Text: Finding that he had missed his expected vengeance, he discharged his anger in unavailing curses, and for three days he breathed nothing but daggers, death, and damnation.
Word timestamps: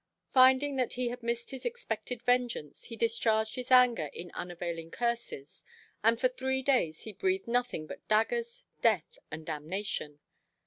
Finding 0.33 0.77
that 0.77 0.93
he 0.93 1.09
had 1.09 1.21
missed 1.21 1.51
his 1.51 1.63
expected 1.63 2.23
vengeance, 2.23 2.85
he 2.85 2.95
discharged 2.95 3.53
his 3.55 3.69
anger 3.69 4.09
in 4.13 4.31
unavailing 4.31 4.89
curses, 4.89 5.63
and 6.03 6.19
for 6.19 6.27
three 6.27 6.63
days 6.63 7.01
he 7.01 7.13
breathed 7.13 7.47
nothing 7.47 7.85
but 7.85 8.07
daggers, 8.07 8.63
death, 8.81 9.19
and 9.29 9.45
damnation. 9.45 10.19